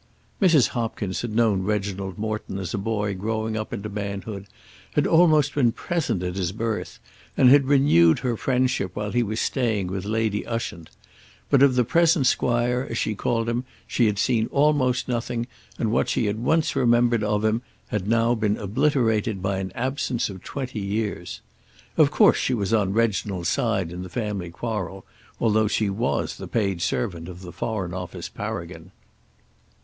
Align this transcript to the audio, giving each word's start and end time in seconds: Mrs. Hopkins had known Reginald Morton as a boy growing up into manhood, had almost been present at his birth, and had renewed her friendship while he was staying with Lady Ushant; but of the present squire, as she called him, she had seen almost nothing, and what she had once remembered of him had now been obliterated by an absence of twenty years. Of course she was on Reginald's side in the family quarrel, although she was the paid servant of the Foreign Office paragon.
Mrs. 0.41 0.69
Hopkins 0.69 1.21
had 1.21 1.35
known 1.35 1.61
Reginald 1.61 2.17
Morton 2.17 2.57
as 2.57 2.73
a 2.73 2.79
boy 2.79 3.13
growing 3.13 3.55
up 3.55 3.71
into 3.71 3.87
manhood, 3.87 4.47
had 4.93 5.05
almost 5.05 5.53
been 5.53 5.71
present 5.71 6.23
at 6.23 6.37
his 6.37 6.51
birth, 6.51 6.97
and 7.37 7.49
had 7.51 7.65
renewed 7.65 8.17
her 8.17 8.35
friendship 8.35 8.95
while 8.95 9.11
he 9.11 9.21
was 9.21 9.39
staying 9.39 9.85
with 9.85 10.03
Lady 10.03 10.43
Ushant; 10.43 10.89
but 11.51 11.61
of 11.61 11.75
the 11.75 11.83
present 11.83 12.25
squire, 12.25 12.87
as 12.89 12.97
she 12.97 13.13
called 13.13 13.47
him, 13.47 13.63
she 13.85 14.07
had 14.07 14.17
seen 14.17 14.47
almost 14.47 15.07
nothing, 15.07 15.45
and 15.77 15.91
what 15.91 16.09
she 16.09 16.25
had 16.25 16.39
once 16.39 16.75
remembered 16.75 17.23
of 17.23 17.45
him 17.45 17.61
had 17.89 18.07
now 18.07 18.33
been 18.33 18.57
obliterated 18.57 19.39
by 19.39 19.59
an 19.59 19.71
absence 19.75 20.31
of 20.31 20.43
twenty 20.43 20.79
years. 20.79 21.41
Of 21.95 22.09
course 22.09 22.37
she 22.37 22.55
was 22.55 22.73
on 22.73 22.91
Reginald's 22.91 23.49
side 23.49 23.91
in 23.91 24.01
the 24.01 24.09
family 24.09 24.49
quarrel, 24.49 25.05
although 25.39 25.67
she 25.67 25.91
was 25.91 26.37
the 26.37 26.47
paid 26.47 26.81
servant 26.81 27.27
of 27.29 27.43
the 27.43 27.51
Foreign 27.51 27.93
Office 27.93 28.29
paragon. 28.29 28.89